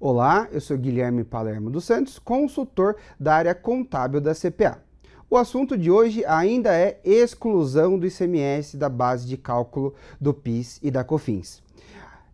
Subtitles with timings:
[0.00, 4.82] Olá, eu sou Guilherme Palermo dos Santos, consultor da área contábil da CPA.
[5.30, 10.80] O assunto de hoje ainda é exclusão do ICMS da base de cálculo do PIS
[10.82, 11.62] e da COFINS.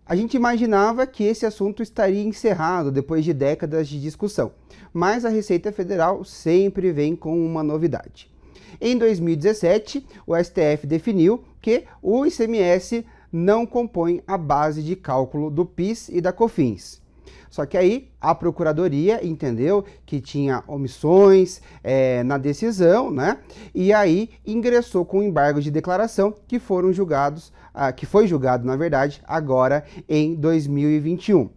[0.06, 4.52] A gente imaginava que esse assunto estaria encerrado depois de décadas de discussão,
[4.92, 8.30] mas a Receita Federal sempre vem com uma novidade.
[8.80, 15.66] Em 2017, o STF definiu que o ICMS não compõe a base de cálculo do
[15.66, 17.00] PIS e da COFINS.
[17.50, 23.38] Só que aí a procuradoria entendeu que tinha omissões é, na decisão, né?
[23.74, 28.76] E aí ingressou com embargo de declaração que foram julgados, ah, que foi julgado na
[28.76, 31.50] verdade agora em 2021.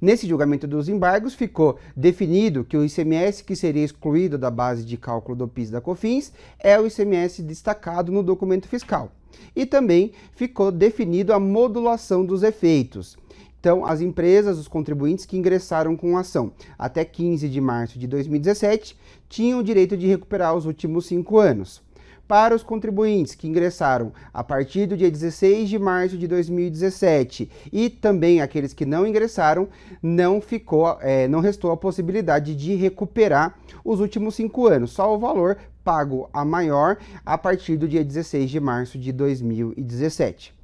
[0.00, 4.96] Nesse julgamento dos embargos, ficou definido que o ICMS que seria excluído da base de
[4.96, 9.10] cálculo do PIS da COFINS é o ICMS destacado no documento fiscal.
[9.54, 13.16] E também ficou definido a modulação dos efeitos.
[13.60, 16.52] Então, as empresas, os contribuintes que ingressaram com a ação.
[16.78, 18.96] Até 15 de março de 2017
[19.28, 21.84] tinham o direito de recuperar os últimos cinco anos.
[22.28, 27.88] Para os contribuintes que ingressaram a partir do dia 16 de março de 2017 e
[27.88, 29.68] também aqueles que não ingressaram,
[30.02, 35.18] não ficou, é, não restou a possibilidade de recuperar os últimos cinco anos, só o
[35.20, 40.56] valor pago a maior a partir do dia 16 de março de 2017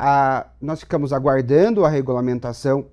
[0.00, 2.86] a, nós ficamos aguardando a regulamentação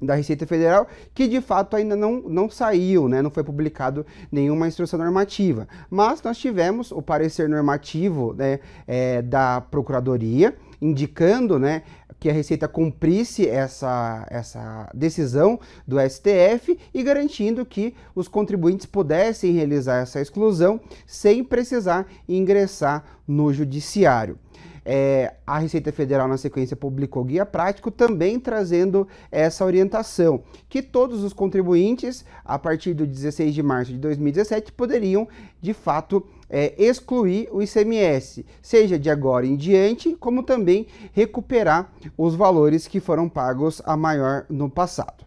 [0.00, 3.22] da Receita Federal, que de fato ainda não, não saiu, né?
[3.22, 5.68] não foi publicado nenhuma instrução normativa.
[5.88, 11.84] Mas nós tivemos o parecer normativo né, é, da Procuradoria, indicando né,
[12.18, 19.52] que a Receita cumprisse essa, essa decisão do STF e garantindo que os contribuintes pudessem
[19.52, 24.36] realizar essa exclusão sem precisar ingressar no judiciário.
[24.84, 31.22] É, a Receita Federal, na sequência, publicou guia prático, também trazendo essa orientação, que todos
[31.22, 35.28] os contribuintes, a partir do 16 de março de 2017, poderiam,
[35.60, 42.34] de fato, é, excluir o ICMS, seja de agora em diante, como também recuperar os
[42.34, 45.24] valores que foram pagos a maior no passado.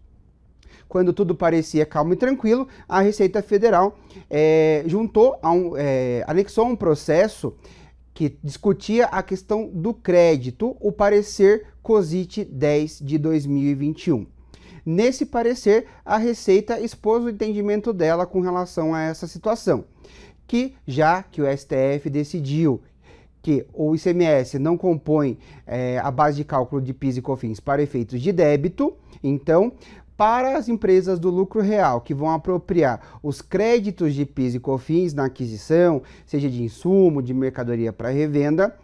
[0.88, 3.98] Quando tudo parecia calmo e tranquilo, a Receita Federal
[4.30, 7.54] é, juntou, um, é, anexou um processo
[8.16, 14.26] que discutia a questão do crédito, o parecer COSIT 10 de 2021.
[14.86, 19.84] Nesse parecer, a Receita expôs o entendimento dela com relação a essa situação,
[20.48, 22.82] que já que o STF decidiu
[23.42, 25.38] que o ICMS não compõe
[25.68, 29.74] é, a base de cálculo de PIS e COFINS para efeitos de débito, então
[30.18, 35.14] para as empresas do lucro real que vão apropriar os créditos de PIS e COFINS
[35.14, 38.76] na aquisição, seja de insumo, de mercadoria para revenda,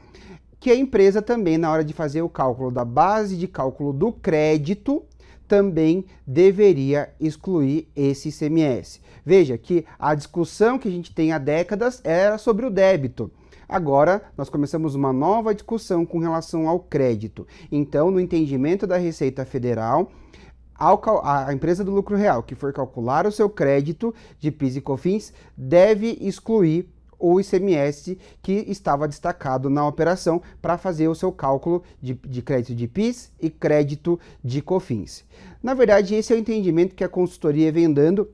[0.60, 4.12] que a empresa também, na hora de fazer o cálculo da base de cálculo do
[4.12, 5.04] crédito,
[5.48, 9.02] também deveria excluir esse ICMS.
[9.26, 13.32] Veja que a discussão que a gente tem há décadas era sobre o débito.
[13.68, 17.48] Agora, nós começamos uma nova discussão com relação ao crédito.
[17.72, 20.12] Então, no entendimento da Receita Federal,
[21.24, 25.34] a empresa do lucro real que for calcular o seu crédito de PIS e COFINS
[25.56, 32.16] deve excluir o ICMS que estava destacado na operação para fazer o seu cálculo de,
[32.16, 35.24] de, crédito de PIS e crédito de COFINS.
[35.62, 38.28] Na verdade, esse é o entendimento que a consultoria vem dando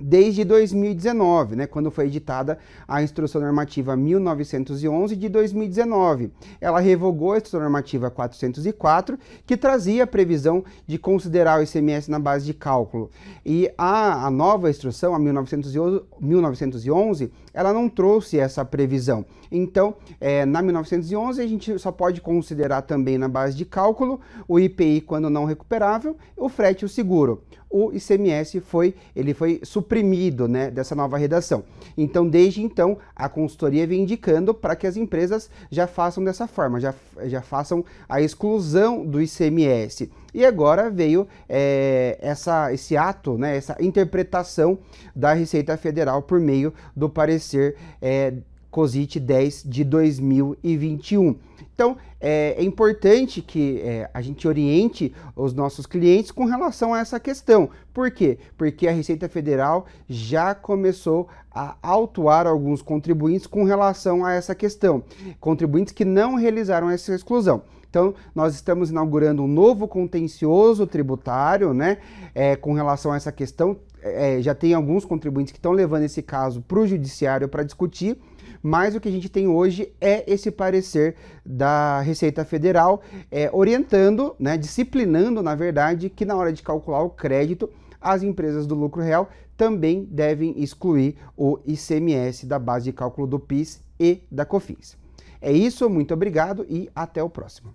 [0.00, 6.30] desde 2019, né, quando foi editada a Instrução Normativa 1911 de 2019.
[6.60, 12.18] Ela revogou a Instrução Normativa 404, que trazia a previsão de considerar o ICMS na
[12.18, 13.10] base de cálculo.
[13.44, 19.24] E a, a nova instrução, a 1911, 1911, ela não trouxe essa previsão.
[19.50, 24.58] Então, é, na 1911, a gente só pode considerar também na base de cálculo o
[24.58, 27.42] IPI quando não recuperável, o frete e o seguro.
[27.76, 31.64] O ICMS foi, ele foi suprimido né, dessa nova redação.
[31.98, 36.78] Então, desde então, a consultoria vem indicando para que as empresas já façam dessa forma,
[36.78, 36.94] já,
[37.24, 40.08] já façam a exclusão do ICMS.
[40.32, 44.78] E agora veio é, essa, esse ato, né, essa interpretação
[45.12, 48.34] da Receita Federal por meio do parecer é,
[48.74, 51.36] COSIT 10 de 2021.
[51.72, 56.98] Então, é, é importante que é, a gente oriente os nossos clientes com relação a
[56.98, 57.70] essa questão.
[57.92, 58.36] Por quê?
[58.58, 65.04] Porque a Receita Federal já começou a autuar alguns contribuintes com relação a essa questão.
[65.38, 67.62] Contribuintes que não realizaram essa exclusão.
[67.88, 71.98] Então, nós estamos inaugurando um novo contencioso tributário, né,
[72.34, 73.76] é, com relação a essa questão.
[74.02, 78.18] É, já tem alguns contribuintes que estão levando esse caso para o judiciário para discutir,
[78.64, 84.34] mas o que a gente tem hoje é esse parecer da Receita Federal é, orientando,
[84.38, 87.68] né, disciplinando, na verdade, que na hora de calcular o crédito,
[88.00, 93.38] as empresas do lucro real também devem excluir o ICMS da base de cálculo do
[93.38, 94.96] PIS e da COFINS.
[95.42, 97.74] É isso, muito obrigado e até o próximo.